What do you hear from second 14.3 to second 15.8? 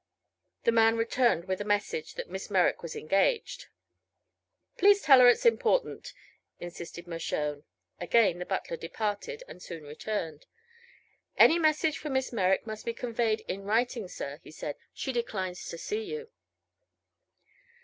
he said, "She declines to